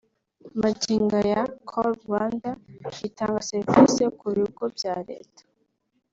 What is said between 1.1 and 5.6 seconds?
aya Call Rwanda itanga serivisi ku bigo bya Leta